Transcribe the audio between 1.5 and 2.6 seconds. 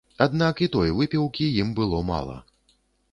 ім было мала.